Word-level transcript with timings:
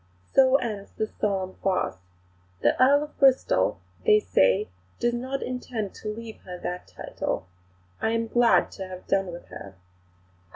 So 0.33 0.55
ends 0.55 0.89
the 0.97 1.05
solemn 1.05 1.53
farce. 1.61 1.99
The 2.61 2.73
Earl 2.81 3.03
of 3.03 3.19
Bristol, 3.19 3.79
they 4.03 4.19
say, 4.19 4.67
does 4.99 5.13
not 5.13 5.43
intend 5.43 5.93
to 5.93 6.07
leave 6.09 6.37
her 6.37 6.57
that 6.57 6.87
title.... 6.87 7.45
I 8.01 8.09
am 8.09 8.25
glad 8.27 8.71
to 8.71 8.87
have 8.87 9.05
done 9.05 9.27
with 9.31 9.49
her." 9.49 9.75